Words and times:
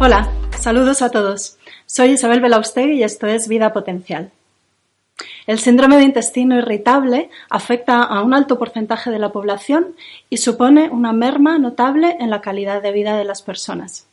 Hola, 0.00 0.30
saludos 0.56 1.02
a 1.02 1.10
todos. 1.10 1.58
Soy 1.86 2.10
Isabel 2.10 2.40
Belaustegui 2.40 2.92
y 2.92 3.02
esto 3.02 3.26
es 3.26 3.48
Vida 3.48 3.72
Potencial. 3.72 4.30
El 5.48 5.58
síndrome 5.58 5.96
de 5.96 6.04
intestino 6.04 6.56
irritable 6.56 7.30
afecta 7.50 8.04
a 8.04 8.22
un 8.22 8.32
alto 8.32 8.60
porcentaje 8.60 9.10
de 9.10 9.18
la 9.18 9.32
población 9.32 9.96
y 10.30 10.36
supone 10.36 10.88
una 10.88 11.12
merma 11.12 11.58
notable 11.58 12.16
en 12.20 12.30
la 12.30 12.40
calidad 12.40 12.80
de 12.80 12.92
vida 12.92 13.16
de 13.16 13.24
las 13.24 13.42
personas. 13.42 14.07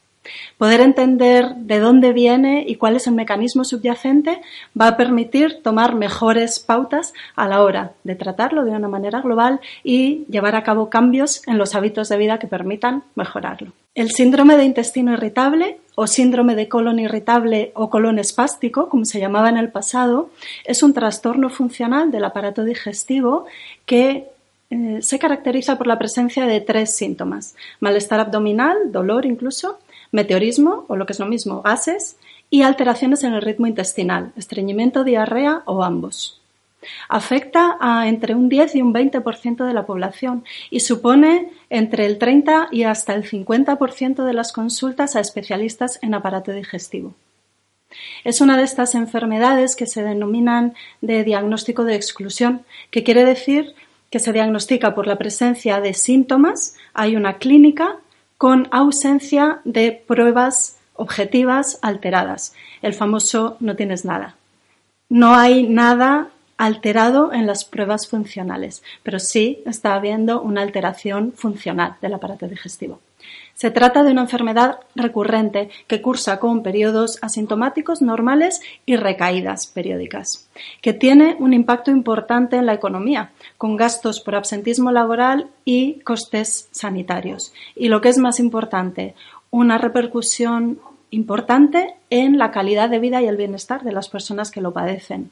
Poder 0.58 0.82
entender 0.82 1.56
de 1.56 1.80
dónde 1.80 2.14
viene 2.14 2.64
y 2.68 2.76
cuál 2.76 2.96
es 2.96 3.08
el 3.08 3.14
mecanismo 3.14 3.64
subyacente 3.64 4.42
va 4.80 4.88
a 4.88 4.98
permitir 4.98 5.62
tomar 5.62 5.96
mejores 5.96 6.60
pautas 6.60 7.14
a 7.36 7.48
la 7.48 7.62
hora 7.62 7.94
de 8.04 8.16
tratarlo 8.16 8.66
de 8.66 8.72
una 8.72 8.88
manera 8.88 9.22
global 9.22 9.60
y 9.84 10.26
llevar 10.30 10.56
a 10.56 10.64
cabo 10.64 10.90
cambios 10.90 11.42
en 11.48 11.58
los 11.58 11.76
hábitos 11.76 12.10
de 12.10 12.18
vida 12.18 12.40
que 12.40 12.48
permitan 12.48 13.04
mejorarlo. 13.16 13.72
El 13.96 14.12
síndrome 14.12 14.58
de 14.58 14.66
intestino 14.66 15.14
irritable 15.14 15.78
o 15.96 16.06
síndrome 16.06 16.56
de 16.56 16.68
colon 16.68 17.00
irritable 17.00 17.72
o 17.76 17.90
colon 17.90 18.20
espástico, 18.20 18.90
como 18.90 19.06
se 19.06 19.20
llamaba 19.20 19.48
en 19.50 19.58
el 19.58 19.72
pasado, 19.72 20.30
es 20.66 20.84
un 20.84 20.94
trastorno 20.94 21.50
funcional 21.50 22.12
del 22.12 22.26
aparato 22.26 22.66
digestivo 22.66 23.46
que 23.86 24.28
eh, 24.70 25.00
se 25.02 25.20
caracteriza 25.20 25.78
por 25.78 25.88
la 25.88 25.98
presencia 25.98 26.46
de 26.46 26.60
tres 26.60 26.96
síntomas. 26.96 27.56
Malestar 27.80 28.20
abdominal, 28.20 28.92
dolor 28.92 29.26
incluso, 29.26 29.80
meteorismo, 30.16 30.86
o 30.88 30.96
lo 30.96 31.06
que 31.06 31.14
es 31.14 31.20
lo 31.20 31.28
mismo, 31.28 31.62
gases, 31.62 32.18
y 32.50 32.64
alteraciones 32.64 33.24
en 33.24 33.34
el 33.34 33.42
ritmo 33.42 33.68
intestinal, 33.68 34.32
estreñimiento, 34.36 35.04
diarrea 35.04 35.62
o 35.66 35.84
ambos. 35.84 36.42
Afecta 37.10 37.78
a 37.80 38.08
entre 38.08 38.36
un 38.36 38.48
10 38.48 38.76
y 38.76 38.82
un 38.82 38.94
20% 38.94 39.66
de 39.66 39.74
la 39.74 39.86
población 39.86 40.44
y 40.70 40.82
supone 40.82 41.50
entre 41.70 42.06
el 42.06 42.18
30 42.18 42.70
y 42.72 42.84
hasta 42.84 43.16
el 43.16 43.24
50% 43.24 44.24
de 44.24 44.34
las 44.34 44.54
consultas 44.54 45.16
a 45.16 45.20
especialistas 45.20 46.00
en 46.02 46.14
aparato 46.14 46.52
digestivo. 46.52 47.14
Es 48.24 48.42
una 48.42 48.58
de 48.58 48.64
estas 48.64 48.94
enfermedades 48.94 49.76
que 49.76 49.88
se 49.88 50.04
denominan 50.04 50.74
de 51.02 51.24
diagnóstico 51.24 51.84
de 51.86 51.96
exclusión, 51.96 52.66
que 52.92 53.04
quiere 53.04 53.26
decir 53.26 53.74
que 54.10 54.20
se 54.20 54.34
diagnostica 54.34 54.96
por 54.96 55.08
la 55.08 55.18
presencia 55.18 55.82
de 55.82 55.94
síntomas, 55.94 56.76
hay 56.94 57.16
una 57.16 57.38
clínica 57.38 57.98
con 58.38 58.68
ausencia 58.72 59.62
de 59.64 59.92
pruebas 59.92 60.78
objetivas 60.94 61.80
alteradas. 61.82 62.54
El 62.82 62.94
famoso 62.94 63.58
no 63.60 63.76
tienes 63.76 64.06
nada. 64.06 64.36
No 65.10 65.36
hay 65.36 65.68
nada 65.68 66.30
alterado 66.58 67.34
en 67.34 67.48
las 67.48 67.66
pruebas 67.66 68.08
funcionales, 68.08 68.84
pero 69.04 69.20
sí 69.20 69.62
está 69.66 69.94
habiendo 69.94 70.42
una 70.42 70.62
alteración 70.62 71.34
funcional 71.34 71.96
del 72.02 72.14
aparato 72.14 72.48
digestivo. 72.48 73.00
Se 73.56 73.72
trata 73.72 74.04
de 74.04 74.12
una 74.12 74.22
enfermedad 74.22 74.80
recurrente 74.96 75.70
que 75.88 76.02
cursa 76.02 76.40
con 76.40 76.62
periodos 76.62 77.18
asintomáticos 77.22 78.02
normales 78.02 78.60
y 78.86 78.98
recaídas 78.98 79.68
periódicas, 79.68 80.50
que 80.82 80.92
tiene 80.92 81.38
un 81.40 81.54
impacto 81.54 81.90
importante 81.90 82.58
en 82.58 82.66
la 82.66 82.74
economía, 82.74 83.32
con 83.58 83.78
gastos 83.78 84.20
por 84.20 84.36
absentismo 84.36 84.92
laboral 84.92 85.48
y 85.64 86.02
costes 86.02 86.68
sanitarios. 86.72 87.54
Y 87.78 87.88
lo 87.88 88.02
que 88.02 88.10
es 88.10 88.18
más 88.18 88.42
importante, 88.42 89.16
una 89.52 89.78
repercusión 89.78 90.80
importante 91.10 91.96
en 92.10 92.38
la 92.38 92.52
calidad 92.52 92.90
de 92.90 93.00
vida 93.00 93.22
y 93.22 93.28
el 93.28 93.38
bienestar 93.38 93.84
de 93.84 93.94
las 93.94 94.10
personas 94.10 94.52
que 94.52 94.60
lo 94.60 94.74
padecen. 94.74 95.32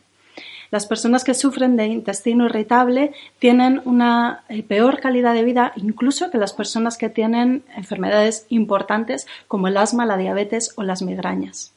Las 0.73 0.87
personas 0.87 1.23
que 1.23 1.35
sufren 1.35 1.77
de 1.77 1.85
intestino 1.85 2.47
irritable 2.47 3.13
tienen 3.37 3.83
una 3.85 4.43
eh, 4.49 4.63
peor 4.63 4.99
calidad 4.99 5.35
de 5.35 5.43
vida 5.43 5.71
incluso 5.75 6.31
que 6.31 6.39
las 6.39 6.51
personas 6.51 6.97
que 6.97 7.09
tienen 7.09 7.63
enfermedades 7.77 8.47
importantes 8.49 9.27
como 9.47 9.67
el 9.67 9.77
asma, 9.77 10.07
la 10.07 10.17
diabetes 10.17 10.73
o 10.75 10.81
las 10.81 11.03
migrañas. 11.03 11.73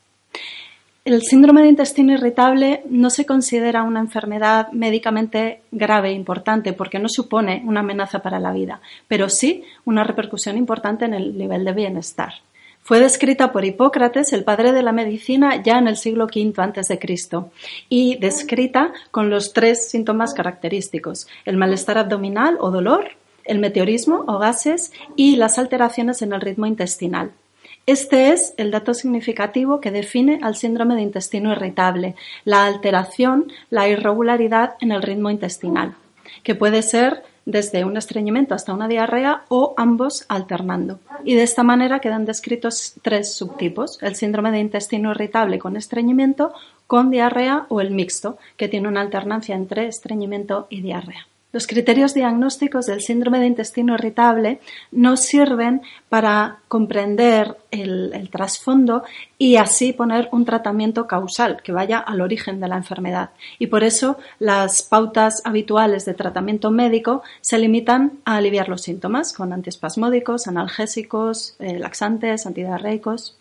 El 1.05 1.21
síndrome 1.21 1.61
de 1.61 1.69
intestino 1.69 2.15
irritable 2.15 2.85
no 2.89 3.11
se 3.11 3.27
considera 3.27 3.83
una 3.83 4.01
enfermedad 4.01 4.73
médicamente 4.73 5.61
grave 5.73 6.09
e 6.09 6.13
importante 6.13 6.73
porque 6.73 6.99
no 6.99 7.11
supone 7.11 7.63
una 7.67 7.81
amenaza 7.81 8.21
para 8.21 8.41
la 8.41 8.53
vida, 8.53 8.81
pero 9.09 9.29
sí 9.29 9.63
una 9.85 10.05
repercusión 10.05 10.57
importante 10.57 11.05
en 11.05 11.13
el 11.13 11.37
nivel 11.37 11.67
de 11.67 11.75
bienestar. 11.75 12.33
Fue 12.87 13.01
descrita 13.01 13.51
por 13.51 13.65
Hipócrates, 13.65 14.33
el 14.33 14.45
padre 14.45 14.71
de 14.71 14.85
la 14.85 14.93
medicina, 14.93 15.61
ya 15.61 15.77
en 15.77 15.89
el 15.89 15.97
siglo 15.97 16.27
V 16.27 16.53
a.C. 16.57 17.01
y 17.89 18.17
descrita 18.19 18.93
con 19.11 19.29
los 19.29 19.53
tres 19.53 19.91
síntomas 19.91 20.35
característicos, 20.35 21.27
el 21.47 21.57
malestar 21.57 21.99
abdominal 21.99 22.57
o 22.61 22.71
dolor, 22.71 23.09
el 23.43 23.59
meteorismo 23.59 24.23
o 24.29 24.39
gases 24.39 24.93
y 25.17 25.35
las 25.35 25.59
alteraciones 25.59 26.23
en 26.23 26.33
el 26.33 26.41
ritmo 26.41 26.67
intestinal. 26.67 27.33
Este 27.87 28.31
es 28.31 28.55
el 28.57 28.71
dato 28.71 28.95
significativo 28.95 29.81
que 29.81 29.91
define 29.91 30.39
al 30.41 30.55
síndrome 30.55 30.95
de 30.95 31.03
intestino 31.03 31.51
irritable, 31.51 32.15
la 32.45 32.67
alteración, 32.67 33.53
la 33.69 33.89
irregularidad 33.89 34.75
en 34.79 34.93
el 34.93 35.03
ritmo 35.03 35.29
intestinal, 35.29 35.97
que 36.45 36.55
puede 36.55 36.83
ser 36.83 37.25
desde 37.47 37.85
un 37.85 37.97
estreñimiento 37.97 38.55
hasta 38.55 38.75
una 38.75 38.89
diarrea 38.89 39.45
o 39.49 39.73
ambos 39.79 40.27
alternando. 40.29 40.99
Y 41.25 41.35
de 41.35 41.45
esta 41.45 41.63
manera 41.63 42.01
quedan 42.01 42.27
descritos 42.27 42.95
tres 43.03 43.33
subtipos, 43.35 44.03
el 44.03 44.17
síndrome 44.17 44.51
de 44.51 44.59
intestino 44.59 45.13
irritable 45.13 45.59
con 45.59 45.77
estreñimiento, 45.77 46.53
con 46.87 47.11
diarrea 47.11 47.67
o 47.69 47.81
el 47.81 47.93
mixto, 47.93 48.37
que 48.57 48.69
tiene 48.69 48.89
una 48.89 49.01
alternancia 49.01 49.55
entre 49.55 49.87
estreñimiento 49.87 50.67
y 50.69 50.83
diarrea. 50.83 51.27
Los 51.53 51.67
criterios 51.67 52.13
diagnósticos 52.13 52.87
del 52.87 53.01
síndrome 53.01 53.39
de 53.39 53.47
intestino 53.47 53.95
irritable 53.95 54.61
nos 54.91 55.21
sirven 55.21 55.81
para 56.09 56.59
comprender 56.69 57.57
el, 57.71 58.29
trasfondo 58.31 59.05
y 59.39 59.57
así 59.57 59.93
poner 59.93 60.29
un 60.33 60.45
tratamiento 60.45 61.07
causal 61.07 61.63
que 61.63 61.73
vaya 61.73 61.99
al 61.99 62.21
origen 62.21 62.61
de 62.61 62.69
la 62.69 62.77
enfermedad. 62.77 63.31
Y 63.59 63.69
por 63.69 63.85
eso 63.85 64.19
las 64.39 64.83
pautas 64.83 65.41
habituales 65.45 66.05
de 66.05 66.15
tratamiento 66.15 66.71
médico 66.71 67.23
se 67.41 67.59
limitan 67.59 68.19
a 68.25 68.37
aliviar 68.37 68.69
los 68.69 68.83
síntomas 68.83 69.33
con 69.33 69.53
antiespasmódicos, 69.53 70.49
analgésicos, 70.49 71.55
eh, 71.61 71.79
laxantes, 71.79 72.45
antidiarreicos. 72.47 73.37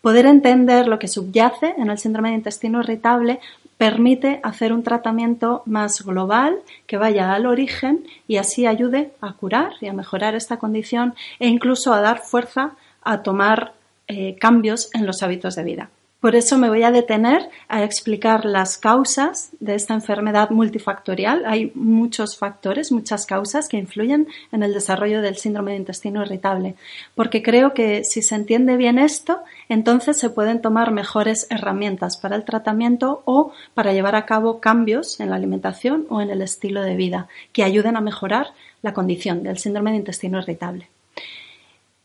Poder 0.00 0.26
entender 0.26 0.88
lo 0.88 0.98
que 0.98 1.06
subyace 1.06 1.74
en 1.78 1.88
el 1.88 1.98
síndrome 1.98 2.30
de 2.30 2.36
intestino 2.36 2.80
irritable 2.80 3.38
permite 3.82 4.38
hacer 4.44 4.72
un 4.72 4.84
tratamiento 4.84 5.64
más 5.66 6.04
global 6.04 6.60
que 6.86 6.98
vaya 6.98 7.32
al 7.32 7.46
origen 7.46 8.06
y 8.28 8.36
así 8.36 8.64
ayude 8.64 9.10
a 9.20 9.32
curar 9.32 9.72
y 9.80 9.88
a 9.88 9.92
mejorar 9.92 10.36
esta 10.36 10.60
condición 10.60 11.16
e 11.40 11.48
incluso 11.48 11.92
a 11.92 12.00
dar 12.00 12.20
fuerza 12.20 12.76
a 13.02 13.24
tomar 13.24 13.72
eh, 14.06 14.36
cambios 14.38 14.88
en 14.94 15.04
los 15.04 15.24
hábitos 15.24 15.56
de 15.56 15.64
vida. 15.64 15.90
Por 16.22 16.36
eso 16.36 16.56
me 16.56 16.68
voy 16.68 16.84
a 16.84 16.92
detener 16.92 17.50
a 17.66 17.82
explicar 17.82 18.44
las 18.44 18.78
causas 18.78 19.50
de 19.58 19.74
esta 19.74 19.94
enfermedad 19.94 20.50
multifactorial. 20.50 21.42
Hay 21.46 21.72
muchos 21.74 22.36
factores, 22.36 22.92
muchas 22.92 23.26
causas 23.26 23.68
que 23.68 23.76
influyen 23.76 24.28
en 24.52 24.62
el 24.62 24.72
desarrollo 24.72 25.20
del 25.20 25.36
síndrome 25.36 25.72
de 25.72 25.78
intestino 25.78 26.22
irritable, 26.22 26.76
porque 27.16 27.42
creo 27.42 27.74
que 27.74 28.04
si 28.04 28.22
se 28.22 28.36
entiende 28.36 28.76
bien 28.76 29.00
esto, 29.00 29.40
entonces 29.68 30.16
se 30.16 30.30
pueden 30.30 30.62
tomar 30.62 30.92
mejores 30.92 31.48
herramientas 31.50 32.16
para 32.16 32.36
el 32.36 32.44
tratamiento 32.44 33.22
o 33.24 33.52
para 33.74 33.92
llevar 33.92 34.14
a 34.14 34.24
cabo 34.24 34.60
cambios 34.60 35.18
en 35.18 35.28
la 35.28 35.34
alimentación 35.34 36.06
o 36.08 36.20
en 36.20 36.30
el 36.30 36.40
estilo 36.40 36.82
de 36.82 36.94
vida 36.94 37.26
que 37.52 37.64
ayuden 37.64 37.96
a 37.96 38.00
mejorar 38.00 38.52
la 38.80 38.94
condición 38.94 39.42
del 39.42 39.58
síndrome 39.58 39.90
de 39.90 39.96
intestino 39.96 40.38
irritable. 40.38 40.88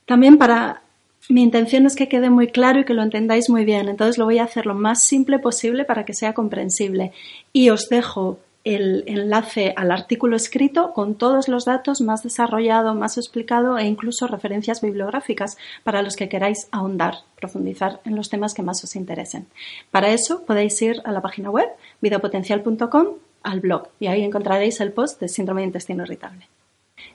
También 0.07 0.39
para 0.39 0.81
mi 1.29 1.43
intención 1.43 1.85
es 1.85 1.95
que 1.95 2.07
quede 2.07 2.29
muy 2.29 2.47
claro 2.47 2.79
y 2.79 2.85
que 2.85 2.93
lo 2.93 3.03
entendáis 3.03 3.49
muy 3.49 3.65
bien, 3.65 3.89
entonces 3.89 4.17
lo 4.17 4.25
voy 4.25 4.39
a 4.39 4.43
hacer 4.43 4.65
lo 4.65 4.75
más 4.75 5.01
simple 5.01 5.39
posible 5.39 5.83
para 5.83 6.05
que 6.05 6.13
sea 6.13 6.33
comprensible. 6.33 7.11
Y 7.51 7.69
os 7.69 7.89
dejo 7.89 8.39
el 8.63 9.05
enlace 9.07 9.73
al 9.77 9.91
artículo 9.91 10.35
escrito 10.35 10.91
con 10.91 11.15
todos 11.15 11.47
los 11.47 11.63
datos 11.63 12.01
más 12.01 12.23
desarrollado, 12.23 12.95
más 12.95 13.17
explicado 13.17 13.77
e 13.77 13.85
incluso 13.85 14.27
referencias 14.27 14.81
bibliográficas 14.81 15.57
para 15.83 16.01
los 16.01 16.18
que 16.18 16.27
queráis 16.27 16.68
ahondar, 16.71 17.19
profundizar 17.39 18.01
en 18.03 18.18
los 18.18 18.30
temas 18.30 18.53
que 18.53 18.63
más 18.63 18.83
os 18.83 18.97
interesen. 18.97 19.47
Para 19.89 20.09
eso 20.09 20.44
podéis 20.45 20.81
ir 20.81 21.01
a 21.06 21.13
la 21.13 21.21
página 21.21 21.50
web 21.50 21.69
vidapotencial.com 22.01 23.07
al 23.44 23.59
blog 23.62 23.88
y 24.01 24.07
ahí 24.07 24.23
encontraréis 24.23 24.81
el 24.81 24.91
post 24.91 25.21
de 25.21 25.30
síndrome 25.30 25.62
de 25.62 25.68
intestino 25.68 26.03
irritable. 26.03 26.47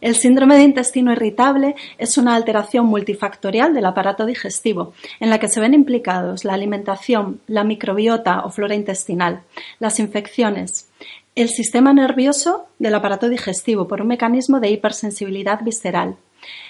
El 0.03 0.17
síndrome 0.17 0.57
de 0.57 0.65
intestino 0.65 1.13
irritable 1.13 1.77
es 1.97 2.19
una 2.19 2.35
alteración 2.35 2.87
multifactorial 2.87 3.73
del 3.73 3.87
aparato 3.87 4.27
digestivo, 4.27 4.95
en 5.21 5.31
la 5.31 5.39
que 5.39 5.47
se 5.47 5.61
ven 5.61 5.75
implicados 5.75 6.45
la 6.45 6.55
alimentación, 6.55 7.41
la 7.47 7.63
microbiota 7.63 8.41
o 8.41 8.51
flora 8.51 8.75
intestinal, 8.75 9.43
las 9.79 10.01
infecciones, 10.01 10.89
el 11.37 11.51
sistema 11.51 11.93
nervioso 11.93 12.67
del 12.81 12.97
aparato 12.97 13.29
digestivo 13.29 13.87
por 13.87 14.03
un 14.03 14.09
mecanismo 14.09 14.59
de 14.59 14.71
hipersensibilidad 14.71 15.63
visceral, 15.63 16.17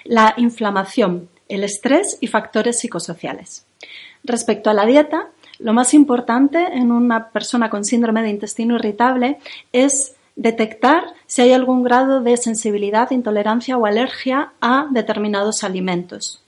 la 0.04 0.34
inflamación, 0.36 1.30
el 1.48 1.64
estrés 1.64 2.18
y 2.20 2.26
factores 2.26 2.80
psicosociales. 2.80 3.64
Respecto 4.24 4.68
a 4.68 4.74
la 4.74 4.84
dieta, 4.84 5.30
lo 5.58 5.72
más 5.72 5.94
importante 5.94 6.58
en 6.74 6.92
una 6.92 7.30
persona 7.30 7.70
con 7.70 7.86
síndrome 7.86 8.20
de 8.20 8.28
intestino 8.28 8.74
irritable 8.74 9.38
es 9.72 10.16
detectar 10.36 11.04
si 11.26 11.42
hay 11.42 11.52
algún 11.52 11.82
grado 11.82 12.20
de 12.20 12.36
sensibilidad, 12.36 13.10
intolerancia 13.10 13.76
o 13.76 13.86
alergia 13.86 14.52
a 14.60 14.86
determinados 14.90 15.64
alimentos. 15.64 16.42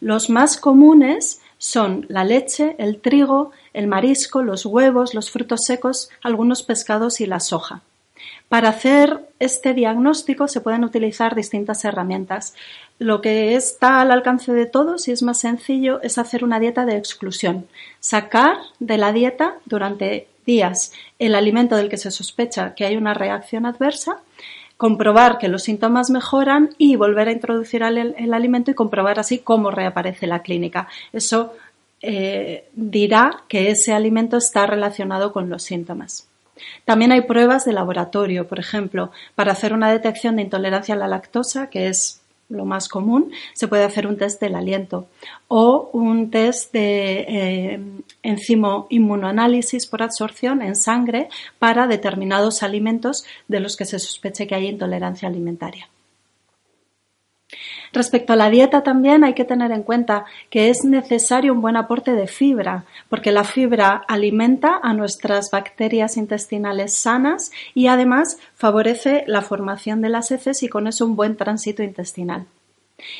Los 0.00 0.30
más 0.30 0.56
comunes 0.56 1.40
son 1.58 2.06
la 2.08 2.24
leche, 2.24 2.74
el 2.78 3.00
trigo, 3.00 3.52
el 3.74 3.86
marisco, 3.86 4.42
los 4.42 4.64
huevos, 4.64 5.14
los 5.14 5.30
frutos 5.30 5.60
secos, 5.66 6.10
algunos 6.22 6.62
pescados 6.62 7.20
y 7.20 7.26
la 7.26 7.40
soja. 7.40 7.82
Para 8.48 8.70
hacer 8.70 9.28
este 9.38 9.74
diagnóstico 9.74 10.48
se 10.48 10.60
pueden 10.60 10.82
utilizar 10.82 11.36
distintas 11.36 11.84
herramientas. 11.84 12.54
Lo 12.98 13.20
que 13.20 13.54
está 13.54 14.00
al 14.00 14.10
alcance 14.10 14.52
de 14.52 14.66
todos 14.66 15.06
y 15.06 15.12
es 15.12 15.22
más 15.22 15.38
sencillo 15.38 16.02
es 16.02 16.18
hacer 16.18 16.42
una 16.42 16.58
dieta 16.58 16.84
de 16.84 16.96
exclusión. 16.96 17.68
Sacar 18.00 18.56
de 18.80 18.98
la 18.98 19.12
dieta 19.12 19.54
durante 19.66 20.26
días 20.46 20.92
el 21.18 21.34
alimento 21.34 21.76
del 21.76 21.88
que 21.88 21.96
se 21.96 22.10
sospecha 22.10 22.74
que 22.74 22.84
hay 22.84 22.96
una 22.96 23.14
reacción 23.14 23.66
adversa, 23.66 24.18
comprobar 24.76 25.38
que 25.38 25.48
los 25.48 25.64
síntomas 25.64 26.10
mejoran 26.10 26.70
y 26.78 26.96
volver 26.96 27.28
a 27.28 27.32
introducir 27.32 27.82
el, 27.82 28.32
alimento 28.32 28.70
y 28.70 28.74
comprobar 28.74 29.18
así 29.18 29.38
cómo 29.38 29.70
reaparece 29.70 30.26
la 30.26 30.40
clínica. 30.40 30.88
Eso 31.12 31.52
eh, 32.00 32.64
dirá 32.72 33.42
que 33.48 33.70
ese 33.70 33.92
alimento 33.92 34.38
está 34.38 34.66
relacionado 34.66 35.32
con 35.32 35.50
los 35.50 35.62
síntomas. 35.62 36.28
También 36.84 37.12
hay 37.12 37.22
pruebas 37.22 37.64
de 37.64 37.72
laboratorio, 37.72 38.46
por 38.46 38.58
ejemplo, 38.58 39.10
para 39.34 39.52
hacer 39.52 39.72
una 39.72 39.90
detección 39.90 40.36
de 40.36 40.42
intolerancia 40.42 40.94
a 40.94 40.98
la 40.98 41.08
lactosa, 41.08 41.68
que 41.68 41.88
es 41.88 42.19
lo 42.50 42.64
más 42.64 42.88
común, 42.88 43.32
se 43.54 43.68
puede 43.68 43.84
hacer 43.84 44.06
un 44.06 44.18
test 44.18 44.40
del 44.40 44.54
aliento 44.54 45.06
o 45.48 45.88
un 45.92 46.30
test 46.30 46.72
de 46.72 47.20
eh, 47.28 47.80
enzimo 48.22 48.86
inmunoanálisis 48.90 49.86
por 49.86 50.02
absorción 50.02 50.60
en 50.62 50.76
sangre 50.76 51.28
para 51.58 51.86
determinados 51.86 52.62
alimentos 52.62 53.24
de 53.48 53.60
los 53.60 53.76
que 53.76 53.86
se 53.86 53.98
sospeche 53.98 54.46
que 54.46 54.54
hay 54.54 54.66
intolerancia 54.66 55.28
alimentaria. 55.28 55.88
Respecto 57.92 58.32
a 58.32 58.36
la 58.36 58.50
dieta 58.50 58.82
también 58.82 59.24
hay 59.24 59.34
que 59.34 59.44
tener 59.44 59.72
en 59.72 59.82
cuenta 59.82 60.24
que 60.48 60.70
es 60.70 60.84
necesario 60.84 61.52
un 61.52 61.60
buen 61.60 61.76
aporte 61.76 62.12
de 62.12 62.28
fibra, 62.28 62.84
porque 63.08 63.32
la 63.32 63.44
fibra 63.44 64.04
alimenta 64.06 64.78
a 64.82 64.94
nuestras 64.94 65.50
bacterias 65.50 66.16
intestinales 66.16 66.94
sanas 66.94 67.50
y 67.74 67.88
además 67.88 68.38
favorece 68.54 69.24
la 69.26 69.42
formación 69.42 70.00
de 70.02 70.10
las 70.10 70.30
heces 70.30 70.62
y 70.62 70.68
con 70.68 70.86
eso 70.86 71.04
un 71.04 71.16
buen 71.16 71.36
tránsito 71.36 71.82
intestinal. 71.82 72.46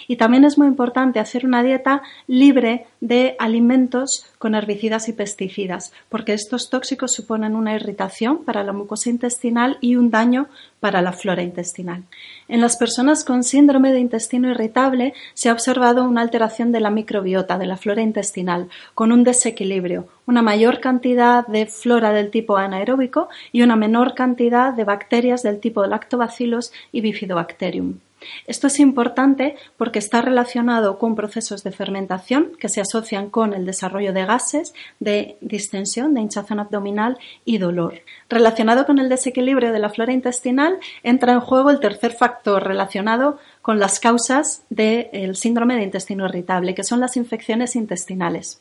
Y 0.09 0.17
también 0.17 0.45
es 0.45 0.59
muy 0.59 0.67
importante 0.67 1.21
hacer 1.21 1.47
una 1.47 1.63
dieta 1.63 2.03
libre 2.27 2.87
de 3.01 3.37
alimentos 3.39 4.27
con 4.39 4.55
herbicidas 4.55 5.09
y 5.09 5.13
pesticidas, 5.13 5.93
porque 6.09 6.33
estos 6.33 6.71
tóxicos 6.71 7.13
suponen 7.13 7.57
una 7.57 7.75
irritación 7.75 8.45
para 8.45 8.65
la 8.65 8.73
mucosa 8.73 9.11
intestinal 9.11 9.79
y 9.81 9.97
un 9.97 10.11
daño 10.11 10.49
para 10.81 11.03
la 11.03 11.13
flora 11.13 11.43
intestinal. 11.43 12.05
En 12.49 12.61
las 12.61 12.77
personas 12.77 13.25
con 13.25 13.45
síndrome 13.45 13.93
de 13.93 14.01
intestino 14.01 14.51
irritable 14.51 15.15
se 15.35 15.49
ha 15.49 15.53
observado 15.53 16.05
una 16.05 16.23
alteración 16.23 16.73
de 16.73 16.81
la 16.81 16.91
microbiota, 16.91 17.59
de 17.59 17.67
la 17.67 17.77
flora 17.77 18.03
intestinal, 18.03 18.69
con 18.95 19.13
un 19.13 19.25
desequilibrio, 19.25 20.09
una 20.27 20.43
mayor 20.43 20.81
cantidad 20.81 21.47
de 21.47 21.67
flora 21.67 22.13
del 22.13 22.31
tipo 22.31 22.57
anaeróbico 22.57 23.29
y 23.53 23.63
una 23.63 23.77
menor 23.77 24.15
cantidad 24.15 24.73
de 24.73 24.85
bacterias 24.85 25.43
del 25.43 25.61
tipo 25.61 25.87
lactobacillus 25.87 26.73
y 26.93 27.01
bifidobacterium. 27.01 27.99
Esto 28.47 28.67
es 28.67 28.81
importante 28.81 29.57
porque 29.77 29.99
está 29.99 30.23
relacionado 30.23 30.99
con 30.99 31.15
procesos 31.15 31.63
de 31.63 31.73
fermentación 31.73 32.53
que 32.59 32.69
se 32.69 32.81
asocian 32.81 33.31
con 33.31 33.55
el 33.55 33.65
desarrollo 33.65 34.13
de 34.13 34.27
gases, 34.27 34.75
de 34.99 35.37
distensión, 35.41 36.15
de 36.15 36.21
hinchazón 36.21 36.61
abdominal 36.61 37.19
y 37.45 37.59
dolor. 37.59 38.01
Relacionado 38.29 38.87
con 38.87 38.99
el 38.99 39.09
desequilibrio 39.09 39.73
de 39.73 39.79
la 39.79 39.91
flora 39.91 40.13
intestinal, 40.13 40.79
entra 41.03 41.33
en 41.33 41.41
juego 41.41 41.71
el 41.71 41.81
tercer 41.81 42.13
factor 42.13 42.67
relacionado 42.67 43.39
con 43.63 43.79
las 43.79 44.01
causas 44.01 44.63
del 44.71 45.37
síndrome 45.37 45.77
de 45.77 45.85
intestino 45.85 46.27
irritable, 46.27 46.75
que 46.75 46.85
son 46.85 47.01
las 47.01 47.17
infecciones 47.17 47.77
intestinales. 47.77 48.61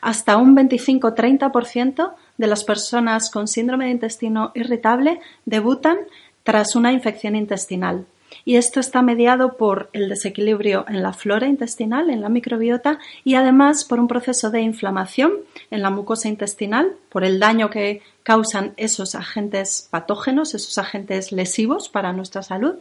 Hasta 0.00 0.36
un 0.36 0.56
25-30% 0.56 2.12
de 2.38 2.46
las 2.46 2.64
personas 2.64 3.30
con 3.30 3.48
síndrome 3.48 3.86
de 3.86 3.92
intestino 3.92 4.52
irritable 4.54 5.20
debutan 5.44 5.98
tras 6.44 6.76
una 6.76 6.92
infección 6.92 7.34
intestinal 7.34 8.06
y 8.44 8.56
esto 8.56 8.80
está 8.80 9.02
mediado 9.02 9.56
por 9.56 9.88
el 9.92 10.08
desequilibrio 10.08 10.84
en 10.88 11.02
la 11.02 11.12
flora 11.12 11.46
intestinal, 11.46 12.10
en 12.10 12.20
la 12.20 12.28
microbiota 12.28 12.98
y 13.24 13.34
además 13.34 13.84
por 13.84 13.98
un 13.98 14.08
proceso 14.08 14.50
de 14.50 14.60
inflamación 14.60 15.32
en 15.70 15.82
la 15.82 15.90
mucosa 15.90 16.28
intestinal, 16.28 16.92
por 17.08 17.24
el 17.24 17.40
daño 17.40 17.70
que 17.70 18.02
causan 18.22 18.74
esos 18.76 19.14
agentes 19.14 19.88
patógenos, 19.90 20.54
esos 20.54 20.78
agentes 20.78 21.32
lesivos 21.32 21.88
para 21.88 22.12
nuestra 22.12 22.42
salud, 22.42 22.74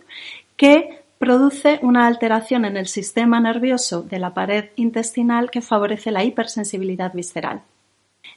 que 0.57 1.01
produce 1.17 1.79
una 1.81 2.07
alteración 2.07 2.65
en 2.65 2.77
el 2.77 2.87
sistema 2.87 3.39
nervioso 3.39 4.01
de 4.01 4.19
la 4.19 4.33
pared 4.33 4.65
intestinal 4.75 5.49
que 5.49 5.61
favorece 5.61 6.11
la 6.11 6.23
hipersensibilidad 6.23 7.13
visceral. 7.13 7.61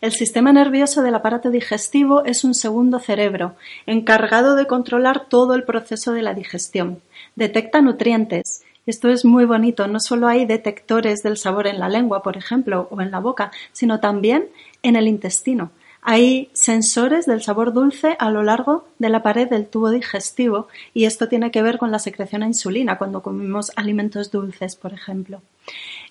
El 0.00 0.12
sistema 0.12 0.52
nervioso 0.52 1.02
del 1.02 1.14
aparato 1.14 1.50
digestivo 1.50 2.25
es 2.25 2.44
un 2.44 2.55
segundo 2.55 3.00
cerebro, 3.00 3.56
encargado 3.87 4.55
de 4.55 4.67
controlar 4.67 5.26
todo 5.29 5.55
el 5.55 5.64
proceso 5.64 6.12
de 6.12 6.23
la 6.23 6.35
digestión. 6.35 7.00
Detecta 7.35 7.81
nutrientes. 7.81 8.62
Esto 8.87 9.08
es 9.08 9.25
muy 9.25 9.44
bonito. 9.44 9.87
No 9.87 10.00
solo 10.00 10.29
hay 10.29 10.46
detectores 10.46 11.23
del 11.23 11.37
sabor 11.37 11.67
en 11.67 11.79
la 11.79 11.88
lengua, 11.88 12.23
por 12.23 12.37
ejemplo, 12.37 12.88
o 12.90 13.00
en 13.00 13.11
la 13.11 13.20
boca, 13.20 13.50
sino 13.73 14.00
también 14.00 14.49
en 14.82 14.96
el 14.96 15.08
intestino. 15.08 15.70
Hay 16.00 16.49
sensores 16.52 17.26
del 17.26 17.43
sabor 17.43 17.73
dulce 17.73 18.17
a 18.19 18.31
lo 18.31 18.43
largo 18.43 18.87
de 18.99 19.08
la 19.08 19.23
pared 19.23 19.49
del 19.49 19.67
tubo 19.67 19.90
digestivo 19.90 20.69
y 20.94 21.05
esto 21.05 21.29
tiene 21.29 21.50
que 21.50 21.61
ver 21.61 21.76
con 21.76 21.90
la 21.90 21.99
secreción 21.99 22.40
de 22.40 22.46
insulina 22.46 22.99
cuando 22.99 23.20
comemos 23.20 23.73
alimentos 23.76 24.31
dulces, 24.31 24.76
por 24.76 24.94
ejemplo. 24.94 25.43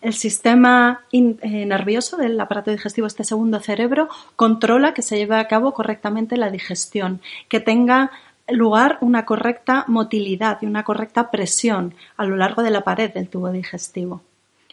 El 0.02 0.14
sistema 0.14 1.02
eh, 1.12 1.66
nervioso 1.66 2.18
del 2.18 2.40
aparato 2.40 2.70
digestivo, 2.70 3.08
este 3.08 3.24
segundo 3.24 3.60
cerebro, 3.60 4.10
controla 4.36 4.94
que 4.94 5.02
se 5.02 5.18
lleve 5.18 5.38
a 5.38 5.48
cabo 5.48 5.74
correctamente 5.74 6.38
la 6.38 6.52
digestión, 6.52 7.20
que 7.50 7.60
tenga 7.60 8.12
lugar 8.48 9.00
una 9.02 9.26
correcta 9.26 9.86
motilidad 9.88 10.60
y 10.62 10.68
una 10.68 10.84
correcta 10.84 11.32
presión 11.32 11.96
a 12.16 12.26
lo 12.26 12.36
largo 12.36 12.62
de 12.62 12.72
la 12.72 12.82
pared 12.82 13.12
del 13.12 13.28
tubo 13.28 13.52
digestivo. 13.52 14.22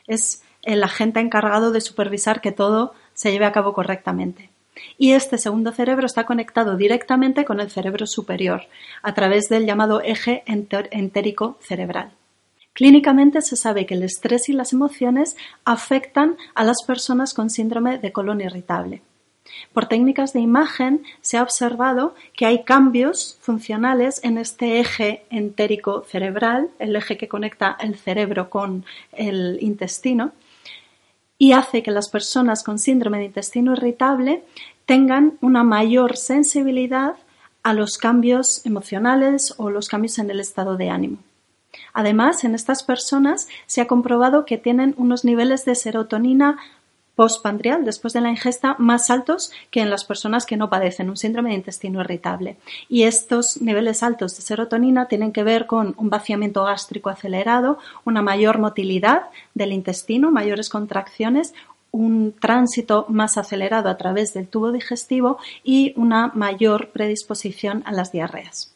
Es 0.06 0.43
el 0.62 0.82
agente 0.85 1.21
encargado 1.21 1.73
de 1.73 1.81
supervisar 1.81 2.41
que 2.41 2.53
todo 2.53 2.94
se 3.15 3.32
lleve 3.32 3.47
a 3.47 3.53
cabo 3.53 3.73
correctamente. 3.73 4.50
Y 4.99 5.12
este 5.12 5.38
segundo 5.38 5.73
cerebro 5.73 6.06
está 6.06 6.25
conectado 6.25 6.77
directamente 6.77 7.44
con 7.44 7.61
el 7.61 7.70
cerebro 7.70 8.06
superior 8.06 8.62
a 9.03 9.15
través 9.15 9.49
del 9.49 9.67
llamado 9.67 10.03
eje 10.03 10.43
entérico 10.47 11.56
cerebral. 11.61 12.12
Clínicamente 12.75 13.41
se 13.41 13.56
sabe 13.56 13.87
que 13.87 13.94
el 13.94 14.03
estrés 14.03 14.49
y 14.49 14.53
las 14.53 14.73
emociones 14.73 15.37
afectan 15.65 16.37
a 16.55 16.65
las 16.65 16.82
personas 16.84 17.32
con 17.32 17.48
síndrome 17.48 17.98
de 17.98 18.13
colon 18.13 18.41
irritable. 18.41 19.01
Por 19.72 19.87
técnicas 19.87 20.32
de 20.32 20.41
imagen 20.41 21.05
se 21.20 21.37
ha 21.37 21.43
observado 21.43 22.17
que 22.34 22.46
hay 22.46 22.65
cambios 22.65 23.39
funcionales 23.41 24.20
en 24.25 24.39
este 24.39 24.81
eje 24.81 25.25
entérico 25.31 26.05
cerebral, 26.08 26.69
el 26.81 26.96
eje 26.96 27.17
que 27.17 27.29
conecta 27.29 27.77
el 27.81 27.94
cerebro 27.94 28.51
con 28.51 28.84
el 29.13 29.58
intestino, 29.60 30.32
y 31.39 31.53
hace 31.53 31.82
que 31.82 31.93
las 31.93 32.08
personas 32.08 32.65
con 32.65 32.81
síndrome 32.81 33.19
de 33.19 33.27
intestino 33.27 33.72
irritable 33.75 34.43
tengan 34.87 35.34
una 35.41 35.63
mayor 35.63 36.17
sensibilidad 36.17 37.15
a 37.63 37.72
los 37.72 37.98
cambios 37.98 38.65
emocionales 38.67 39.55
o 39.58 39.70
los 39.70 39.89
cambios 39.89 40.19
en 40.19 40.31
el 40.31 40.41
estado 40.41 40.77
de 40.77 40.91
ánimo. 40.91 41.19
Además, 41.94 42.44
en 42.44 42.55
estas 42.55 42.82
personas 42.82 43.48
se 43.67 43.81
ha 43.81 43.86
comprobado 43.86 44.44
que 44.44 44.58
tienen 44.58 44.94
unos 44.98 45.24
niveles 45.24 45.65
de 45.65 45.77
serotonina 45.77 46.58
postpandrial, 47.15 47.84
después 47.84 48.13
de 48.13 48.20
la 48.20 48.31
ingesta, 48.31 48.74
más 48.79 49.08
altos 49.08 49.53
que 49.70 49.81
en 49.81 49.91
las 49.91 50.05
personas 50.05 50.46
que 50.46 50.56
no 50.56 50.69
padecen 50.69 51.08
un 51.08 51.17
síndrome 51.17 51.51
de 51.51 51.56
intestino 51.56 52.01
irritable. 52.01 52.56
Y 52.89 53.05
estos 53.05 53.60
niveles 53.63 54.03
altos 54.03 54.36
de 54.36 54.43
serotonina 54.43 55.06
tienen 55.06 55.32
que 55.32 55.44
ver 55.44 55.67
con 55.67 55.94
un 55.96 56.10
vaciamiento 56.10 56.65
gástrico 56.65 57.10
acelerado, 57.10 57.79
una 58.05 58.22
mayor 58.22 58.58
motilidad 58.58 59.27
del 59.55 59.72
intestino, 59.72 60.32
mayores 60.32 60.69
contracciones, 60.69 61.55
un 61.93 62.34
tránsito 62.41 63.06
más 63.08 63.39
acelerado 63.39 63.89
a 63.89 63.96
través 63.96 64.34
del 64.34 64.48
tubo 64.48 64.72
digestivo 64.72 65.39
y 65.63 65.93
una 65.96 66.32
mayor 66.34 66.91
predisposición 66.91 67.84
a 67.86 67.93
las 67.93 68.10
diarreas. 68.10 68.73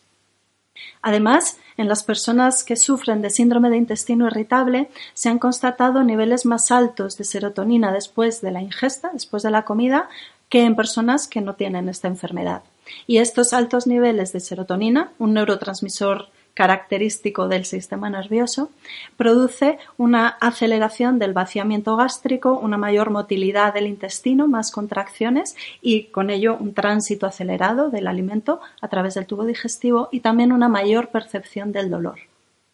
Además, 1.02 1.58
en 1.76 1.88
las 1.88 2.02
personas 2.02 2.64
que 2.64 2.76
sufren 2.76 3.23
de 3.23 3.30
síndrome 3.30 3.70
de 3.70 3.76
intestino 3.76 4.26
irritable 4.26 4.90
se 5.14 5.28
han 5.28 5.38
constatado 5.38 6.02
niveles 6.02 6.44
más 6.44 6.70
altos 6.70 7.16
de 7.16 7.25
serotonina 7.25 7.92
después 7.92 8.40
de 8.40 8.50
la 8.50 8.62
ingesta, 8.62 9.11
después 9.12 9.42
de 9.42 9.50
la 9.50 9.64
comida, 9.64 10.08
que 10.49 10.62
en 10.62 10.76
personas 10.76 11.28
que 11.28 11.40
no 11.40 11.54
tienen 11.54 11.88
esta 11.88 12.08
enfermedad. 12.08 12.62
Y 13.06 13.18
estos 13.18 13.52
altos 13.52 13.87
niveles 13.87 14.32
de 14.32 14.40
serotonina, 14.40 15.12
un 15.18 15.35
neurotransmisor 15.35 16.28
característico 16.58 17.46
del 17.46 17.64
sistema 17.64 18.10
nervioso, 18.10 18.72
produce 19.16 19.78
una 19.96 20.26
aceleración 20.26 21.20
del 21.20 21.32
vaciamiento 21.32 21.94
gástrico, 21.94 22.58
una 22.58 22.76
mayor 22.76 23.10
motilidad 23.10 23.72
del 23.72 23.86
intestino, 23.86 24.48
más 24.48 24.72
contracciones 24.72 25.54
y 25.80 26.06
con 26.06 26.30
ello 26.30 26.56
un 26.58 26.74
tránsito 26.74 27.26
acelerado 27.26 27.90
del 27.90 28.08
alimento 28.08 28.60
a 28.80 28.88
través 28.88 29.14
del 29.14 29.26
tubo 29.26 29.44
digestivo 29.44 30.08
y 30.10 30.18
también 30.18 30.50
una 30.50 30.68
mayor 30.68 31.10
percepción 31.10 31.70
del 31.70 31.90
dolor. 31.90 32.18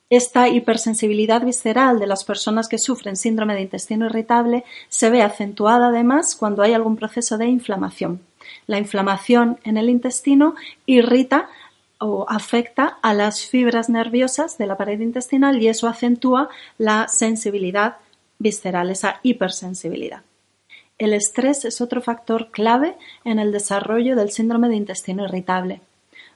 Esta 0.09 0.49
hipersensibilidad 0.49 1.45
visceral 1.45 1.99
de 1.99 2.07
las 2.07 2.25
personas 2.25 2.69
que 2.69 2.79
sufren 2.79 3.17
síndrome 3.17 3.55
de 3.55 3.63
intestino 3.63 4.07
irritable 4.07 4.65
se 4.89 5.11
ve 5.11 5.21
acentuada 5.21 5.89
además 5.89 6.37
cuando 6.37 6.63
hay 6.63 6.73
algún 6.73 6.97
proceso 6.97 7.37
de 7.37 7.49
inflamación. 7.49 8.23
La 8.67 8.79
inflamación 8.79 9.59
en 9.65 9.77
el 9.77 9.91
intestino 9.91 10.55
irrita 10.87 11.51
o 11.99 12.27
afecta 12.29 12.99
a 13.03 13.15
las 13.15 13.47
fibras 13.47 13.89
nerviosas 13.89 14.59
de 14.59 14.67
la 14.67 14.77
pared 14.77 15.01
intestinal 15.01 15.63
y 15.63 15.69
eso 15.69 15.89
acentúa 15.89 16.49
la 16.79 17.09
sensibilidad 17.09 17.97
visceral, 18.39 18.91
esa 18.91 19.21
hipersensibilidad. 19.23 20.23
El 20.99 21.13
estrés 21.13 21.65
es 21.65 21.81
otro 21.81 22.03
factor 22.03 22.51
clave 22.51 22.97
en 23.25 23.39
el 23.39 23.53
desarrollo 23.53 24.17
del 24.17 24.31
síndrome 24.31 24.69
de 24.69 24.77
intestino 24.77 25.25
irritable. 25.25 25.81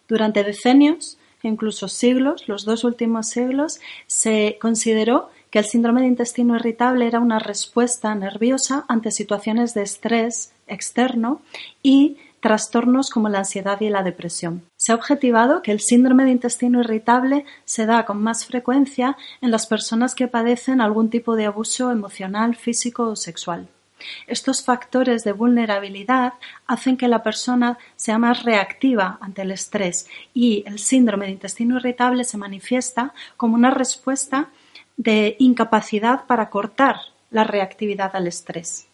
Durante 0.09 0.43
decenios, 0.43 1.19
incluso 1.43 1.89
siglos, 1.89 2.49
los 2.49 2.65
dos 2.65 2.83
últimos 2.83 3.29
siglos, 3.29 3.81
se 4.07 4.59
consideró 4.61 5.31
que 5.51 5.61
el 5.61 5.65
síndrome 5.65 6.01
de 6.03 6.09
intestino 6.09 6.57
irritable 6.57 7.07
era 7.07 7.21
una 7.21 7.39
respuesta 7.39 8.15
nerviosa 8.15 8.85
ante 8.89 9.11
situaciones 9.11 9.75
de 9.75 9.83
estrés 9.83 10.53
externo 10.67 11.41
y 11.83 12.19
trastornos 12.41 13.11
como 13.11 13.29
la 13.29 13.41
ansiedad 13.41 13.81
y 13.81 13.89
la 13.89 14.03
depresión. 14.03 14.63
Se 14.77 14.93
ha 14.93 14.95
objetivado 14.95 15.63
que 15.63 15.73
el 15.73 15.81
síndrome 15.81 16.25
de 16.25 16.31
intestino 16.31 16.81
irritable 16.81 17.45
se 17.65 17.87
da 17.87 18.05
con 18.05 18.23
más 18.23 18.47
frecuencia 18.47 19.17
en 19.41 19.51
las 19.51 19.67
personas 19.67 20.15
que 20.15 20.29
padecen 20.29 20.81
algún 20.81 21.11
tipo 21.11 21.37
de 21.37 21.47
abuso 21.47 21.91
emocional, 21.91 22.57
físico 22.57 23.09
o 23.09 23.17
sexual. 23.17 23.69
Estos 24.27 24.63
factores 24.63 25.25
de 25.25 25.33
vulnerabilidad 25.33 26.35
hacen 26.67 26.97
que 26.97 27.09
la 27.09 27.23
persona 27.23 27.79
sea 27.97 28.19
más 28.19 28.45
reactiva 28.45 29.19
ante 29.21 29.43
el 29.43 29.51
estrés 29.51 30.07
y 30.35 30.63
el 30.67 30.79
síndrome 30.79 31.27
de 31.27 31.33
intestino 31.33 31.77
irritable 31.77 32.25
se 32.25 32.39
manifiesta 32.39 33.13
como 33.37 33.55
una 33.55 33.71
respuesta 33.71 34.49
de 34.97 35.37
incapacidad 35.39 36.27
para 36.27 36.51
cortar 36.51 36.97
la 37.31 37.45
reactividad 37.45 38.15
al 38.15 38.27
estrés. 38.27 38.88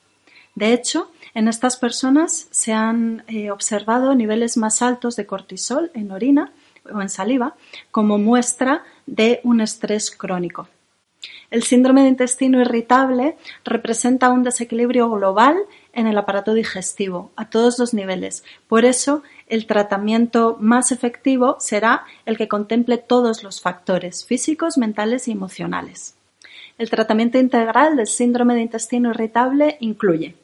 De 0.55 0.73
hecho, 0.73 1.11
en 1.35 1.49
estas 1.49 1.77
personas 1.77 2.47
se 2.51 2.73
han 2.73 3.25
eh, 3.27 3.51
observado 3.51 4.15
niveles 4.15 4.57
más 4.57 4.83
altos 4.83 5.17
de 5.17 5.27
cortisol 5.27 5.91
en 5.95 6.13
orina 6.13 6.53
o 6.93 7.01
en 7.01 7.09
saliva 7.09 7.57
como 7.91 8.19
muestra 8.19 8.85
de 9.07 9.41
un 9.43 9.61
estrés 9.61 10.11
crónico. 10.11 10.69
El 11.51 11.63
síndrome 11.63 12.03
de 12.03 12.09
intestino 12.09 12.61
irritable 12.61 13.37
representa 13.65 14.31
un 14.31 14.43
desequilibrio 14.43 15.11
global 15.11 15.57
en 15.93 16.07
el 16.07 16.19
aparato 16.19 16.55
digestivo 16.55 17.31
a 17.37 17.49
todos 17.49 17.79
los 17.79 17.95
niveles. 17.95 18.45
Por 18.69 18.85
eso, 18.85 19.23
el 19.49 19.67
tratamiento 19.67 20.57
más 20.61 20.93
efectivo 20.93 21.57
será 21.61 22.05
el 22.27 22.37
que 22.37 22.49
contemple 22.49 22.99
todos 22.99 23.43
los 23.43 23.61
factores 23.61 24.25
físicos, 24.25 24.77
mentales 24.79 25.29
y 25.29 25.33
emocionales. 25.33 26.17
El 26.77 26.91
tratamiento 26.91 27.39
integral 27.39 27.97
del 27.97 28.09
síndrome 28.09 28.55
de 28.55 28.63
intestino 28.63 29.11
irritable 29.11 29.77
incluye 29.81 30.35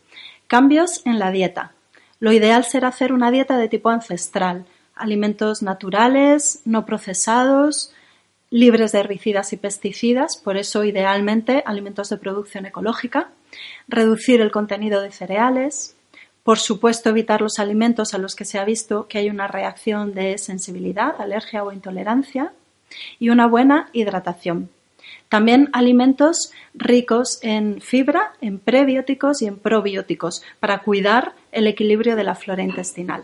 cambios 0.51 1.03
en 1.07 1.21
la 1.21 1.31
dieta. 1.31 1.75
Lo 2.19 2.33
ideal 2.33 2.65
será 2.65 2.89
hacer 2.89 3.13
una 3.13 3.31
dieta 3.31 3.57
de 3.57 3.69
tipo 3.69 3.89
ancestral, 3.89 4.67
alimentos 4.97 5.63
naturales, 5.63 6.63
no 6.65 6.85
procesados, 6.87 7.93
libres 8.51 8.91
de 8.91 8.99
herbicidas 8.99 9.53
y 9.53 9.59
pesticidas, 9.59 10.37
por 10.37 10.57
eso 10.57 10.83
idealmente 10.83 11.63
alimentos 11.67 12.09
de 12.09 12.17
producción 12.17 12.67
ecológica, 12.67 13.31
reducir 13.87 14.41
el 14.41 14.51
contenido 14.51 15.03
de 15.03 15.13
cereales, 15.13 15.95
por 16.43 16.59
supuesto 16.59 17.11
evitar 17.11 17.43
los 17.43 17.61
alimentos 17.61 18.13
a 18.13 18.19
los 18.19 18.35
que 18.35 18.45
se 18.45 18.59
ha 18.59 18.65
visto 18.65 19.07
que 19.07 19.19
hay 19.19 19.31
una 19.31 19.47
reacción 19.47 20.15
de 20.15 20.37
sensibilidad, 20.37 21.21
alergia 21.21 21.63
o 21.63 21.71
intolerancia 21.71 22.53
y 23.21 23.29
una 23.29 23.47
buena 23.47 23.89
hidratación. 23.93 24.69
También 25.31 25.71
alimentos 25.73 26.53
ricos 26.75 27.39
en 27.43 27.81
fibra, 27.81 28.33
en 28.41 28.59
prebióticos 28.59 29.43
y 29.43 29.47
en 29.47 29.59
probióticos 29.61 30.43
para 30.59 30.81
cuidar 30.81 31.35
el 31.53 31.69
equilibrio 31.69 32.17
de 32.17 32.25
la 32.25 32.35
flora 32.35 32.65
intestinal. 32.65 33.23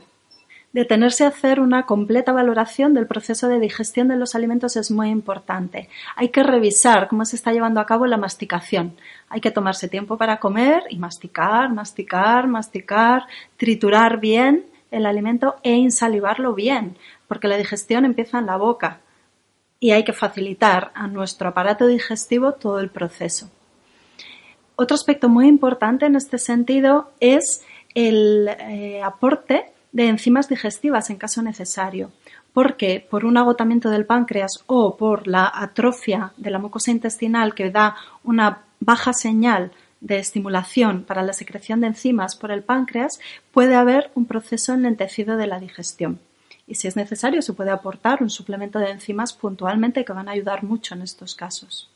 Detenerse 0.72 1.24
a 1.24 1.28
hacer 1.28 1.58
una 1.58 1.84
completa 1.84 2.32
valoración 2.32 2.94
del 2.94 3.08
proceso 3.08 3.48
de 3.48 3.58
digestión 3.58 4.06
de 4.06 4.14
los 4.14 4.36
alimentos 4.36 4.76
es 4.76 4.92
muy 4.92 5.08
importante. 5.08 5.88
Hay 6.14 6.28
que 6.28 6.44
revisar 6.44 7.08
cómo 7.08 7.24
se 7.24 7.34
está 7.34 7.52
llevando 7.52 7.80
a 7.80 7.86
cabo 7.86 8.06
la 8.06 8.18
masticación. 8.18 8.94
Hay 9.28 9.40
que 9.40 9.50
tomarse 9.50 9.88
tiempo 9.88 10.16
para 10.16 10.38
comer 10.38 10.84
y 10.90 10.98
masticar, 10.98 11.72
masticar, 11.72 12.46
masticar, 12.46 13.24
triturar 13.56 14.20
bien 14.20 14.64
el 14.92 15.06
alimento 15.06 15.56
e 15.64 15.72
insalivarlo 15.72 16.54
bien, 16.54 16.96
porque 17.26 17.48
la 17.48 17.56
digestión 17.56 18.04
empieza 18.04 18.38
en 18.38 18.46
la 18.46 18.56
boca 18.56 19.00
y 19.80 19.90
hay 19.90 20.04
que 20.04 20.12
facilitar 20.12 20.90
a 20.94 21.06
nuestro 21.06 21.48
aparato 21.48 21.86
digestivo 21.86 22.52
todo 22.52 22.80
el 22.80 22.90
proceso. 22.90 23.50
Otro 24.76 24.94
aspecto 24.94 25.28
muy 25.28 25.48
importante 25.48 26.06
en 26.06 26.16
este 26.16 26.38
sentido 26.38 27.10
es 27.20 27.64
el 27.94 28.48
eh, 28.48 29.02
aporte 29.02 29.72
de 29.92 30.08
enzimas 30.08 30.48
digestivas 30.48 31.08
en 31.08 31.16
caso 31.16 31.40
necesario, 31.40 32.10
porque 32.52 33.06
por 33.10 33.24
un 33.24 33.38
agotamiento 33.38 33.88
del 33.88 34.04
páncreas 34.04 34.62
o 34.66 34.96
por 34.96 35.26
la 35.26 35.50
atrofia 35.54 36.32
de 36.36 36.50
la 36.50 36.58
mucosa 36.58 36.90
intestinal 36.90 37.54
que 37.54 37.70
da 37.70 37.96
una 38.22 38.62
baja 38.80 39.14
señal 39.14 39.72
de 40.00 40.18
estimulación 40.18 41.04
para 41.04 41.22
la 41.22 41.32
secreción 41.32 41.80
de 41.80 41.88
enzimas 41.88 42.36
por 42.36 42.50
el 42.50 42.62
páncreas, 42.62 43.18
puede 43.52 43.74
haber 43.74 44.10
un 44.14 44.26
proceso 44.26 44.74
enlentecido 44.74 45.38
de 45.38 45.46
la 45.46 45.58
digestión. 45.58 46.20
Y 46.66 46.74
si 46.74 46.88
es 46.88 46.96
necesario, 46.96 47.42
se 47.42 47.52
puede 47.52 47.70
aportar 47.70 48.22
un 48.22 48.30
suplemento 48.30 48.78
de 48.78 48.90
enzimas 48.90 49.32
puntualmente 49.32 50.04
que 50.04 50.12
van 50.12 50.28
a 50.28 50.32
ayudar 50.32 50.64
mucho 50.64 50.94
en 50.94 51.02
estos 51.02 51.34
casos. 51.34 51.90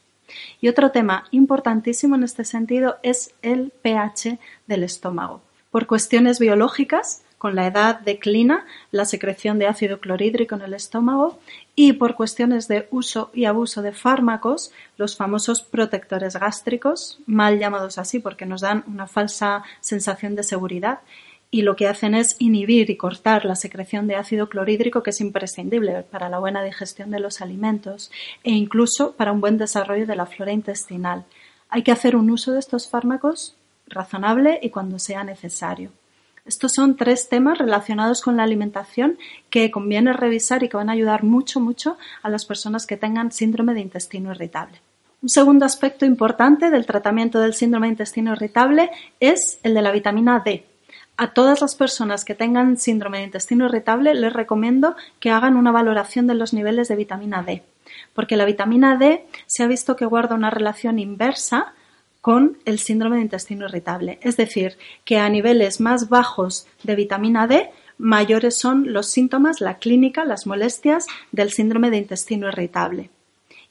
Y 0.61 0.69
otro 0.69 0.91
tema 0.93 1.25
importantísimo 1.33 2.15
en 2.15 2.23
este 2.23 2.45
sentido 2.45 2.99
es 3.03 3.35
el 3.43 3.73
pH 3.83 4.39
del 4.67 4.85
estómago. 4.85 5.43
Por 5.71 5.87
cuestiones 5.87 6.39
biológicas, 6.39 7.23
con 7.39 7.55
la 7.55 7.67
edad 7.67 8.01
declina 8.01 8.67
la 8.91 9.07
secreción 9.07 9.59
de 9.59 9.67
ácido 9.67 9.99
clorhídrico 9.99 10.57
en 10.57 10.61
el 10.61 10.75
estómago 10.75 11.39
y 11.75 11.95
por 11.95 12.15
cuestiones 12.15 12.69
de 12.69 12.87
uso 12.91 13.31
y 13.33 13.47
abuso 13.47 13.81
de 13.81 13.93
fármacos, 13.93 14.73
los 14.99 15.17
famosos 15.17 15.63
protectores 15.63 16.37
gástricos, 16.37 17.19
mal 17.25 17.59
llamados 17.59 17.97
así 17.97 18.19
porque 18.19 18.45
nos 18.45 18.61
dan 18.61 18.85
una 18.87 19.07
falsa 19.07 19.63
sensación 19.81 20.35
de 20.35 20.43
seguridad 20.43 21.01
y 21.51 21.63
lo 21.63 21.75
que 21.77 21.89
hacen 21.89 22.15
es 22.15 22.37
inhibir 22.39 22.91
y 22.91 22.97
cortar 22.97 23.45
la 23.45 23.57
secreción 23.57 24.07
de 24.07 24.17
ácido 24.17 24.49
clorhídrico 24.49 25.03
que 25.03 25.11
es 25.11 25.21
imprescindible 25.21 26.03
para 26.05 26.29
la 26.29 26.39
buena 26.39 26.63
digestión 26.63 27.11
de 27.11 27.21
los 27.21 27.41
alimentos 27.41 28.11
e 28.45 28.53
incluso 28.53 29.13
para 29.13 29.33
un 29.33 29.41
buen 29.41 29.59
desarrollo 29.59 30.07
de 30.07 30.17
la 30.17 30.27
flora 30.27 30.53
intestinal. 30.53 31.25
Hay 31.69 31.83
que 31.83 31.93
hacer 31.93 32.17
un 32.17 32.31
uso 32.31 32.53
de 32.53 32.61
estos 32.61 32.89
fármacos 32.89 33.57
razonable 33.89 34.61
y 34.63 34.71
cuando 34.71 34.99
sea 34.99 35.25
necesario. 35.25 35.91
Estos 36.47 36.73
son 36.73 36.97
tres 36.97 37.29
temas 37.29 37.59
relacionados 37.59 38.23
con 38.23 38.37
la 38.37 38.45
alimentación 38.45 39.19
que 39.51 39.71
conviene 39.71 40.13
revisar 40.13 40.63
y 40.63 40.69
que 40.69 40.77
van 40.77 40.89
a 40.89 40.93
ayudar 40.93 41.23
mucho, 41.23 41.61
mucho 41.61 41.99
a 42.23 42.31
las 42.31 42.45
personas 42.45 42.87
que 42.87 42.97
tengan 42.97 43.31
síndrome 43.31 43.75
de 43.75 43.81
intestino 43.81 44.33
irritable. 44.33 44.81
Un 45.23 45.29
segundo 45.29 45.67
aspecto 45.67 46.07
importante 46.07 46.71
del 46.71 46.87
tratamiento 46.87 47.41
del 47.41 47.53
síndrome 47.53 47.89
de 47.89 47.93
intestino 47.93 48.33
irritable 48.33 48.91
es 49.21 49.59
el 49.63 49.75
de 49.75 49.83
la 49.83 49.93
vitamina 49.93 50.41
D. 50.43 50.70
A 51.23 51.35
todas 51.35 51.61
las 51.61 51.75
personas 51.75 52.25
que 52.25 52.35
tengan 52.35 52.79
síndrome 52.79 53.19
de 53.19 53.25
intestino 53.25 53.67
irritable 53.67 54.15
les 54.15 54.33
recomiendo 54.33 54.97
que 55.19 55.31
hagan 55.31 55.59
una 55.59 55.71
valoración 55.71 56.27
de 56.27 56.35
los 56.35 56.55
niveles 56.55 56.89
de 56.89 56.97
vitamina 56.97 57.43
D, 57.43 57.63
porque 58.15 58.39
la 58.39 58.47
vitamina 58.47 58.97
D 58.97 59.27
se 59.45 59.63
ha 59.63 59.67
visto 59.67 59.97
que 59.97 60.07
guarda 60.07 60.35
una 60.35 60.49
relación 60.49 60.99
inversa 60.99 61.75
con 62.23 62.57
el 62.65 62.79
síndrome 62.79 63.17
de 63.17 63.23
intestino 63.25 63.67
irritable. 63.67 64.19
Es 64.23 64.39
decir, 64.39 64.79
que 65.05 65.19
a 65.19 65.29
niveles 65.29 65.79
más 65.79 66.09
bajos 66.09 66.67
de 66.85 66.97
vitamina 66.97 67.47
D, 67.47 67.69
mayores 67.99 68.57
son 68.57 68.91
los 68.91 69.09
síntomas, 69.09 69.61
la 69.61 69.77
clínica, 69.77 70.25
las 70.25 70.47
molestias 70.47 71.05
del 71.33 71.51
síndrome 71.51 71.91
de 71.91 71.99
intestino 71.99 72.49
irritable. 72.49 73.11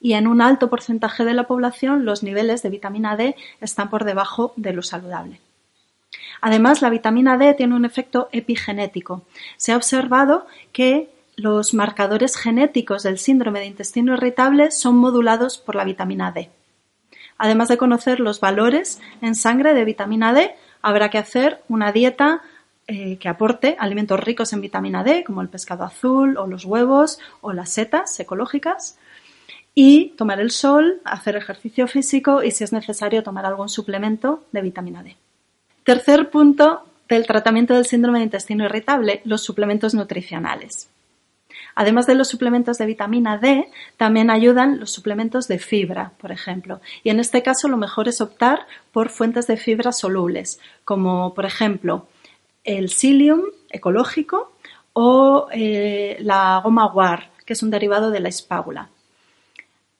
Y 0.00 0.12
en 0.12 0.28
un 0.28 0.40
alto 0.40 0.70
porcentaje 0.70 1.24
de 1.24 1.34
la 1.34 1.48
población 1.48 2.04
los 2.04 2.22
niveles 2.22 2.62
de 2.62 2.70
vitamina 2.70 3.16
D 3.16 3.34
están 3.60 3.90
por 3.90 4.04
debajo 4.04 4.52
de 4.54 4.72
lo 4.72 4.82
saludable. 4.82 5.40
Además, 6.40 6.82
la 6.82 6.90
vitamina 6.90 7.36
D 7.36 7.54
tiene 7.54 7.74
un 7.74 7.84
efecto 7.84 8.28
epigenético. 8.32 9.22
Se 9.56 9.72
ha 9.72 9.76
observado 9.76 10.46
que 10.72 11.10
los 11.36 11.74
marcadores 11.74 12.36
genéticos 12.36 13.02
del 13.02 13.18
síndrome 13.18 13.60
de 13.60 13.66
intestino 13.66 14.14
irritable 14.14 14.70
son 14.70 14.96
modulados 14.96 15.58
por 15.58 15.74
la 15.74 15.84
vitamina 15.84 16.32
D. 16.32 16.50
Además 17.38 17.68
de 17.68 17.78
conocer 17.78 18.20
los 18.20 18.40
valores 18.40 19.00
en 19.22 19.34
sangre 19.34 19.72
de 19.74 19.84
vitamina 19.84 20.32
D, 20.32 20.54
habrá 20.82 21.08
que 21.08 21.18
hacer 21.18 21.62
una 21.68 21.92
dieta 21.92 22.42
eh, 22.86 23.18
que 23.18 23.28
aporte 23.28 23.76
alimentos 23.78 24.20
ricos 24.20 24.52
en 24.52 24.60
vitamina 24.60 25.04
D, 25.04 25.24
como 25.24 25.40
el 25.40 25.48
pescado 25.48 25.84
azul 25.84 26.36
o 26.36 26.46
los 26.46 26.64
huevos 26.64 27.18
o 27.40 27.52
las 27.52 27.70
setas 27.70 28.18
ecológicas, 28.20 28.98
y 29.74 30.10
tomar 30.18 30.40
el 30.40 30.50
sol, 30.50 31.00
hacer 31.04 31.36
ejercicio 31.36 31.86
físico 31.86 32.42
y, 32.42 32.50
si 32.50 32.64
es 32.64 32.72
necesario, 32.72 33.22
tomar 33.22 33.46
algún 33.46 33.68
suplemento 33.68 34.44
de 34.52 34.62
vitamina 34.62 35.02
D. 35.02 35.16
Tercer 35.84 36.30
punto 36.30 36.84
del 37.08 37.26
tratamiento 37.26 37.74
del 37.74 37.86
síndrome 37.86 38.18
de 38.18 38.24
intestino 38.24 38.64
irritable, 38.64 39.20
los 39.24 39.42
suplementos 39.42 39.94
nutricionales. 39.94 40.90
Además 41.74 42.06
de 42.06 42.14
los 42.14 42.28
suplementos 42.28 42.78
de 42.78 42.86
vitamina 42.86 43.38
D, 43.38 43.70
también 43.96 44.30
ayudan 44.30 44.78
los 44.78 44.90
suplementos 44.90 45.48
de 45.48 45.58
fibra, 45.58 46.12
por 46.18 46.32
ejemplo. 46.32 46.80
Y 47.02 47.10
en 47.10 47.20
este 47.20 47.42
caso 47.42 47.68
lo 47.68 47.76
mejor 47.76 48.08
es 48.08 48.20
optar 48.20 48.66
por 48.92 49.08
fuentes 49.08 49.46
de 49.46 49.56
fibra 49.56 49.92
solubles, 49.92 50.60
como 50.84 51.34
por 51.34 51.46
ejemplo 51.46 52.06
el 52.64 52.90
psyllium 52.90 53.42
ecológico 53.70 54.52
o 54.92 55.48
eh, 55.52 56.18
la 56.20 56.60
goma 56.62 56.88
guar, 56.88 57.30
que 57.46 57.54
es 57.54 57.62
un 57.62 57.70
derivado 57.70 58.10
de 58.10 58.20
la 58.20 58.28
espábula. 58.28 58.90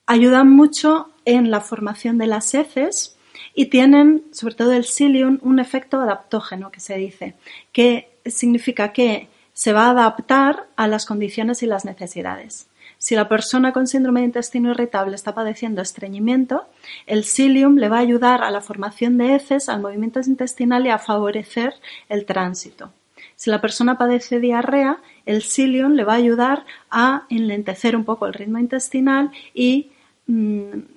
Ayudan 0.06 0.50
mucho 0.50 1.10
en 1.24 1.50
la 1.50 1.60
formación 1.60 2.18
de 2.18 2.26
las 2.26 2.54
heces 2.54 3.16
y 3.54 3.66
tienen, 3.66 4.24
sobre 4.32 4.54
todo 4.54 4.72
el 4.72 4.84
psyllium, 4.84 5.38
un 5.42 5.58
efecto 5.58 6.00
adaptógeno 6.00 6.70
que 6.70 6.80
se 6.80 6.96
dice, 6.96 7.34
que 7.72 8.10
significa 8.26 8.92
que 8.92 9.28
se 9.52 9.72
va 9.72 9.86
a 9.86 9.90
adaptar 9.90 10.66
a 10.76 10.86
las 10.86 11.06
condiciones 11.06 11.62
y 11.62 11.66
las 11.66 11.84
necesidades. 11.84 12.68
Si 12.98 13.14
la 13.14 13.28
persona 13.28 13.72
con 13.72 13.86
síndrome 13.86 14.20
de 14.20 14.26
intestino 14.26 14.72
irritable 14.72 15.14
está 15.14 15.34
padeciendo 15.34 15.80
estreñimiento, 15.80 16.66
el 17.06 17.24
psyllium 17.24 17.76
le 17.76 17.88
va 17.88 17.96
a 17.96 18.00
ayudar 18.00 18.44
a 18.44 18.50
la 18.50 18.60
formación 18.60 19.16
de 19.16 19.34
heces, 19.34 19.70
al 19.70 19.80
movimiento 19.80 20.20
intestinal 20.20 20.84
y 20.86 20.90
a 20.90 20.98
favorecer 20.98 21.74
el 22.10 22.26
tránsito. 22.26 22.92
Si 23.36 23.48
la 23.48 23.62
persona 23.62 23.96
padece 23.96 24.38
diarrea, 24.38 24.98
el 25.24 25.40
psyllium 25.40 25.92
le 25.92 26.04
va 26.04 26.12
a 26.12 26.16
ayudar 26.16 26.66
a 26.90 27.24
enlentecer 27.30 27.96
un 27.96 28.04
poco 28.04 28.26
el 28.26 28.34
ritmo 28.34 28.58
intestinal 28.58 29.30
y 29.54 29.92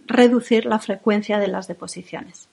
reducir 0.07 0.65
la 0.65 0.79
frecuencia 0.79 1.39
de 1.39 1.47
las 1.47 1.67
deposiciones. 1.67 2.47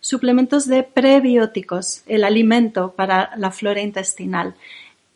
Suplementos 0.00 0.66
de 0.66 0.82
prebióticos, 0.82 2.02
el 2.06 2.24
alimento 2.24 2.92
para 2.92 3.36
la 3.36 3.50
flora 3.50 3.80
intestinal. 3.80 4.54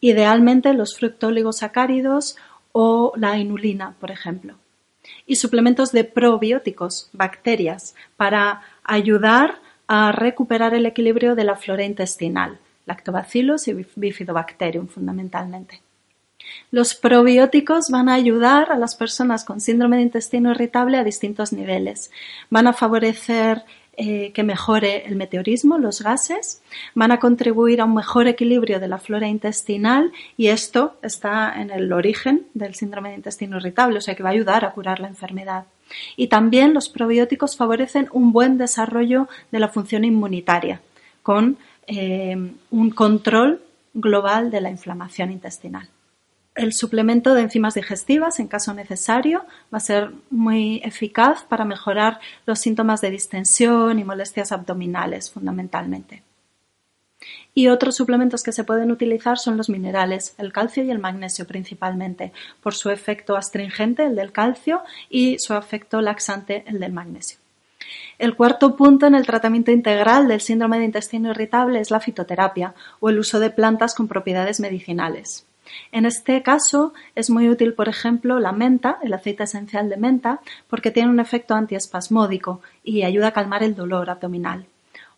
Idealmente 0.01 0.75
los 0.75 0.97
fructóligosacáridos 0.97 2.37
o 2.73 3.13
la 3.17 3.39
inulina, 3.39 3.95
por 4.01 4.11
ejemplo. 4.11 4.57
Y 5.27 5.37
suplementos 5.37 5.93
de 5.93 6.05
probióticos, 6.05 7.09
bacterias, 7.13 7.95
para 8.17 8.63
ayudar 8.83 9.61
a 9.87 10.13
recuperar 10.13 10.75
el 10.75 10.87
equilibrio 10.87 11.35
de 11.35 11.45
la 11.45 11.57
flora 11.57 11.85
intestinal 11.85 12.59
lactobacillus 12.87 13.69
y 13.69 13.87
bifidobacterium 13.97 14.89
fundamentalmente. 14.89 15.81
Los 16.71 16.95
probióticos 16.95 17.91
van 17.91 18.09
a 18.09 18.15
ayudar 18.15 18.73
a 18.73 18.79
las 18.79 18.95
personas 18.95 19.45
con 19.45 19.61
síndrome 19.61 19.97
de 19.97 20.03
intestino 20.03 20.51
irritable 20.51 20.97
a 20.97 21.05
distintos 21.05 21.53
niveles. 21.53 22.11
Van 22.51 22.67
a 22.67 22.73
favorecer 22.73 23.65
eh, 23.97 24.33
que 24.33 24.43
mejore 24.43 25.07
el 25.07 25.15
meteorismo, 25.15 25.79
los 25.79 26.03
gases, 26.03 26.63
van 26.97 27.13
a 27.13 27.21
contribuir 27.21 27.81
a 27.81 27.85
un 27.85 27.95
mejor 27.95 28.27
equilibrio 28.27 28.81
de 28.81 28.89
la 28.89 28.99
flora 28.99 29.29
intestinal 29.29 30.11
y 30.37 30.49
esto 30.49 30.97
está 31.01 31.55
en 31.61 31.71
el 31.71 31.93
origen 31.93 32.45
del 32.55 32.75
síndrome 32.75 33.11
de 33.11 33.17
intestino 33.17 33.59
irritable, 33.59 33.99
o 33.99 34.01
sea 34.01 34.17
que 34.17 34.25
va 34.25 34.31
a 34.31 34.33
ayudar 34.33 34.65
a 34.65 34.73
curar 34.73 34.99
la 34.99 35.07
enfermedad. 35.07 35.67
Y 36.17 36.27
también 36.27 36.75
los 36.75 36.89
probióticos 36.89 37.57
favorecen 37.57 38.09
un 38.11 38.33
buen 38.33 38.59
desarrollo 38.59 39.29
de 39.53 39.61
la 39.61 39.69
función 39.69 40.05
inmunitaria, 40.05 40.81
con 41.23 41.57
eh, 41.87 42.37
un 42.71 42.91
control 42.91 43.63
global 43.93 44.51
de 44.51 44.61
la 44.61 44.71
inflamación 44.71 45.31
intestinal. 45.31 45.89
El 46.55 46.73
suplemento 46.73 47.35
de 47.35 47.43
enzimas 47.43 47.75
digestivas, 47.75 48.39
en 48.39 48.47
caso 48.47 48.75
necesario, 48.75 49.45
va 49.73 49.79
a 49.79 49.81
ser 49.81 50.13
muy 50.31 50.81
eficaz 50.85 51.43
para 51.43 51.65
mejorar 51.65 52.21
los 52.47 52.61
síntomas 52.61 53.01
de 53.01 53.11
distensión 53.11 53.99
y 53.99 54.05
molestias 54.05 54.53
abdominales, 54.53 55.33
fundamentalmente. 55.33 56.23
Y 57.55 57.69
otros 57.69 57.97
suplementos 57.97 58.45
que 58.45 58.53
se 58.53 58.63
pueden 58.63 58.93
utilizar 58.93 59.39
son 59.39 59.57
los 59.57 59.69
minerales, 59.69 60.35
el 60.39 60.53
calcio 60.53 60.85
y 60.85 60.91
el 60.91 61.01
magnesio 61.01 61.45
principalmente, 61.45 62.33
por 62.63 62.75
su 62.75 62.91
efecto 62.91 63.37
astringente, 63.37 64.05
el 64.05 64.15
del 64.15 64.31
calcio, 64.31 64.83
y 65.11 65.39
su 65.41 65.55
efecto 65.55 66.01
laxante, 66.03 66.63
el 66.69 66.79
del 66.79 66.93
magnesio. 66.93 67.39
El 68.19 68.37
cuarto 68.37 68.77
punto 68.77 69.07
en 69.07 69.17
el 69.17 69.27
tratamiento 69.27 69.73
integral 69.73 70.29
del 70.29 70.41
síndrome 70.41 70.79
de 70.79 70.85
intestino 70.85 71.31
irritable 71.31 71.81
es 71.81 71.91
la 71.91 72.01
fitoterapia 72.01 72.75
o 73.01 73.11
el 73.11 73.19
uso 73.19 73.41
de 73.41 73.51
plantas 73.51 73.95
con 73.95 74.07
propiedades 74.07 74.61
medicinales. 74.61 75.47
En 75.93 76.07
este 76.07 76.43
caso 76.43 76.93
es 77.15 77.31
muy 77.31 77.49
útil, 77.49 77.75
por 77.75 77.89
ejemplo, 77.89 78.39
la 78.39 78.53
menta, 78.53 78.99
el 79.03 79.13
aceite 79.13 79.45
esencial 79.45 79.89
de 79.89 79.97
menta, 79.97 80.41
porque 80.69 80.91
tiene 80.91 81.11
un 81.11 81.21
efecto 81.21 81.55
antiespasmódico 81.55 82.61
y 82.83 83.03
ayuda 83.03 83.29
a 83.29 83.33
calmar 83.33 83.63
el 83.63 83.75
dolor 83.75 84.11
abdominal. 84.11 84.67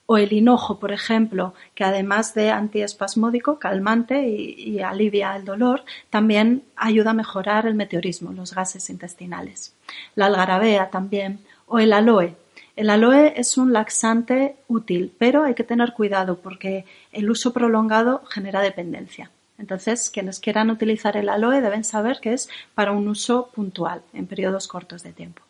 O 0.09 0.18
el 0.18 0.32
hinojo, 0.32 0.78
por 0.78 0.92
ejemplo, 0.92 1.54
que 1.74 1.82
además 1.82 2.32
de 2.35 2.50
antiespasmódico, 2.50 3.59
calmante 3.59 4.28
y, 4.28 4.54
y 4.54 4.80
alivia 4.80 5.35
el 5.35 5.44
dolor, 5.44 5.85
también 6.11 6.62
ayuda 6.76 7.11
a 7.11 7.14
mejorar 7.14 7.66
el 7.66 7.74
meteorismo, 7.74 8.32
los 8.32 8.54
gases 8.54 8.88
intestinales. 8.88 9.74
La 10.14 10.26
algarabea 10.26 10.90
también, 10.90 11.40
o 11.66 11.80
el 11.80 11.92
aloe, 11.92 12.37
el 12.76 12.90
aloe 12.90 13.32
es 13.37 13.56
un 13.56 13.72
laxante 13.72 14.56
útil, 14.68 15.11
pero 15.18 15.44
hay 15.44 15.54
que 15.54 15.64
tener 15.64 15.94
cuidado 15.94 16.38
porque 16.38 16.85
el 17.11 17.30
uso 17.30 17.54
prolongado 17.54 18.22
genera 18.26 18.61
dependencia. 18.61 19.30
Entonces, 19.59 20.11
quienes 20.11 20.40
quieran 20.40 20.71
utilizar 20.71 21.16
el 21.16 21.29
aloe 21.29 21.61
deben 21.61 21.85
saber 21.85 22.21
que 22.21 22.33
es 22.33 22.49
para 22.75 22.92
un 22.92 23.09
uso 23.09 23.51
puntual, 23.55 24.03
en 24.12 24.27
periodos 24.27 24.69
cortos 24.69 25.03
de 25.03 25.12
tiempo. 25.12 25.42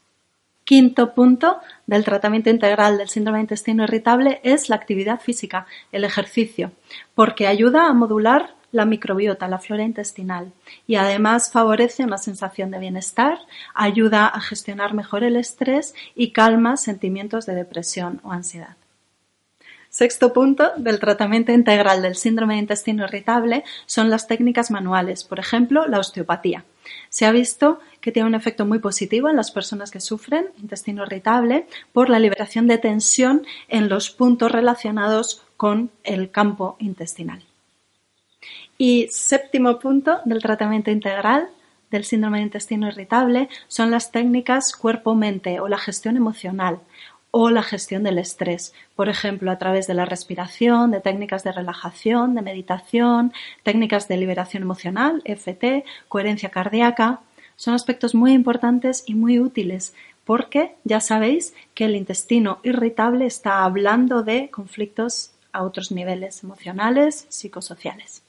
Quinto 0.65 1.15
punto 1.15 1.61
del 1.87 2.05
tratamiento 2.05 2.51
integral 2.51 2.99
del 2.99 3.09
síndrome 3.09 3.39
de 3.39 3.43
intestino 3.43 3.85
irritable 3.85 4.41
es 4.43 4.69
la 4.69 4.75
actividad 4.75 5.21
física, 5.21 5.67
el 5.93 6.03
ejercicio, 6.03 6.73
porque 7.15 7.47
ayuda 7.47 7.87
a 7.87 7.93
modular 7.93 8.55
la 8.73 8.85
microbiota, 8.85 9.47
la 9.47 9.59
flora 9.59 9.85
intestinal, 9.85 10.53
y 10.87 10.97
además 10.97 11.53
favorece 11.53 12.05
una 12.05 12.19
sensación 12.19 12.73
de 12.73 12.81
bienestar, 12.81 13.39
ayuda 13.75 14.27
a 14.27 14.41
gestionar 14.41 14.93
mejor 14.93 15.23
el 15.23 15.37
estrés 15.37 15.95
y 16.15 16.33
calma 16.33 16.77
sentimientos 16.77 17.47
de 17.47 17.55
depresión 17.55 18.21
o 18.25 18.33
ansiedad. 18.33 18.77
Sexto 19.97 20.35
punto 20.35 20.73
del 20.77 21.01
tratamiento 21.01 21.53
integral 21.53 22.03
del 22.03 22.17
síndrome 22.17 22.53
de 22.53 22.61
intestino 22.61 23.05
irritable 23.05 23.65
son 23.87 24.11
las 24.11 24.27
técnicas 24.27 24.71
manuales, 24.71 25.25
por 25.25 25.39
ejemplo, 25.39 25.87
la 25.87 25.99
osteopatía. 25.99 26.67
Se 27.09 27.25
ha 27.25 27.33
visto 27.33 27.81
que 28.03 28.13
tiene 28.13 28.29
un 28.29 28.35
efecto 28.35 28.67
muy 28.67 28.79
positivo 28.79 29.31
en 29.31 29.37
las 29.37 29.51
personas 29.51 29.91
que 29.91 30.01
sufren 30.01 30.49
intestino 30.61 31.05
irritable 31.05 31.67
por 31.95 32.11
la 32.11 32.19
liberación 32.19 32.67
de 32.67 32.77
tensión 32.77 33.47
en 33.69 33.89
los 33.89 34.11
puntos 34.11 34.53
relacionados 34.53 35.47
con 35.57 35.91
el 36.05 36.31
campo 36.31 36.77
intestinal. 36.79 37.43
Y 38.77 39.09
séptimo 39.09 39.79
punto 39.79 40.19
del 40.27 40.43
tratamiento 40.43 40.91
integral 40.91 41.49
del 41.91 42.05
síndrome 42.05 42.39
de 42.39 42.45
intestino 42.45 42.89
irritable 42.89 43.49
son 43.67 43.91
las 43.91 44.13
técnicas 44.13 44.77
cuerpo-mente 44.77 45.59
o 45.61 45.69
la 45.69 45.79
gestión 45.79 46.19
emocional 46.19 46.81
o 47.39 47.51
la 47.51 47.63
gestión 47.63 48.03
del 48.03 48.17
estrés, 48.17 48.73
por 48.95 49.11
ejemplo, 49.11 49.51
a 49.51 49.59
través 49.59 49.87
de 49.87 49.93
la 49.93 50.07
respiración, 50.07 50.91
de 50.91 51.03
técnicas 51.03 51.45
de 51.45 51.53
relajación, 51.53 52.35
de 52.35 52.41
meditación, 52.41 53.35
técnicas 53.63 54.09
de 54.09 54.17
liberación 54.17 54.63
emocional, 54.63 55.21
FT, 55.27 55.85
coherencia 56.09 56.49
cardíaca. 56.49 57.21
Son 57.57 57.75
aspectos 57.75 58.15
muy 58.15 58.33
importantes 58.33 59.05
y 59.07 59.15
muy 59.15 59.39
útiles 59.39 59.95
porque 60.25 60.77
ya 60.85 61.01
sabéis 61.01 61.53
que 61.75 61.85
el 61.85 61.97
intestino 61.97 62.59
irritable 62.63 63.27
está 63.27 63.65
hablando 63.65 64.23
de 64.23 64.49
conflictos 64.49 65.33
a 65.53 65.63
otros 65.63 65.93
niveles 65.93 66.43
emocionales, 66.43 67.27
psicosociales. 67.29 68.23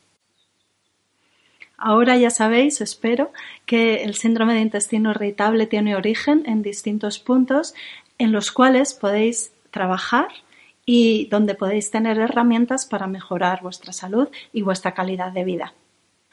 Ahora 1.78 2.18
ya 2.18 2.32
sabéis, 2.32 2.82
espero, 2.82 3.32
que 3.66 4.04
el 4.04 4.16
síndrome 4.16 4.56
de 4.56 4.62
intestino 4.62 5.12
irritable 5.12 5.68
tiene 5.68 5.96
origen 5.96 6.44
en 6.48 6.64
distintos 6.64 7.20
puntos 7.20 7.76
en 8.18 8.32
los 8.32 8.52
cuales 8.52 8.94
podéis 8.94 9.52
trabajar 9.72 10.28
y 10.86 11.28
donde 11.28 11.56
podéis 11.56 11.92
tener 11.92 12.18
herramientas 12.18 12.86
para 12.86 13.08
mejorar 13.08 13.62
vuestra 13.62 13.94
salud 13.94 14.30
y 14.54 14.62
vuestra 14.62 14.94
calidad 14.94 15.32
de 15.32 15.44
vida. 15.44 15.74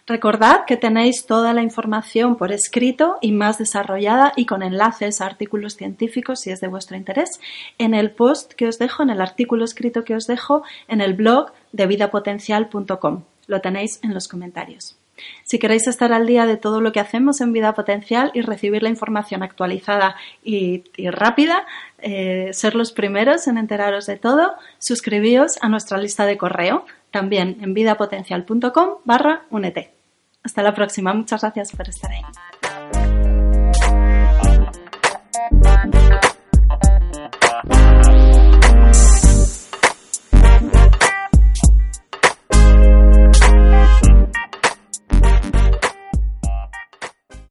Recordad 0.06 0.66
que 0.66 0.76
tenéis 0.76 1.24
toda 1.24 1.54
la 1.54 1.62
información 1.62 2.36
por 2.36 2.52
escrito 2.52 3.16
y 3.22 3.32
más 3.32 3.56
desarrollada 3.56 4.34
y 4.36 4.44
con 4.44 4.62
enlaces 4.62 5.22
a 5.22 5.26
artículos 5.26 5.76
científicos 5.76 6.40
si 6.40 6.50
es 6.50 6.60
de 6.60 6.68
vuestro 6.68 6.96
interés 6.96 7.40
en 7.78 7.94
el 7.94 8.10
post 8.10 8.52
que 8.52 8.68
os 8.68 8.78
dejo, 8.78 9.02
en 9.02 9.08
el 9.08 9.22
artículo 9.22 9.64
escrito 9.64 10.04
que 10.04 10.14
os 10.14 10.26
dejo 10.26 10.62
en 10.88 11.00
el 11.00 11.14
blog 11.14 11.52
de 11.72 11.86
vidapotencial.com. 11.86 13.22
Lo 13.46 13.60
tenéis 13.62 13.98
en 14.02 14.12
los 14.12 14.28
comentarios. 14.28 14.98
Si 15.44 15.58
queréis 15.58 15.86
estar 15.86 16.12
al 16.12 16.26
día 16.26 16.46
de 16.46 16.56
todo 16.56 16.80
lo 16.80 16.92
que 16.92 17.00
hacemos 17.00 17.40
en 17.40 17.52
Vida 17.52 17.74
Potencial 17.74 18.30
y 18.34 18.42
recibir 18.42 18.82
la 18.82 18.88
información 18.88 19.42
actualizada 19.42 20.16
y, 20.42 20.84
rápida, 21.10 21.66
eh, 21.98 22.50
ser 22.52 22.74
los 22.74 22.92
primeros 22.92 23.46
en 23.46 23.58
enteraros 23.58 24.06
de 24.06 24.16
todo, 24.16 24.54
suscribíos 24.78 25.58
a 25.60 25.68
nuestra 25.68 25.98
lista 25.98 26.26
de 26.26 26.36
correo, 26.36 26.84
también 27.10 27.58
en 27.60 27.74
vidapotencial.com 27.74 28.98
barra 29.04 29.44
únete. 29.50 29.92
Hasta 30.42 30.62
la 30.62 30.74
próxima. 30.74 31.14
Muchas 31.14 31.40
gracias 31.40 31.72
por 31.72 31.88
estar 31.88 32.10
ahí. 32.10 32.22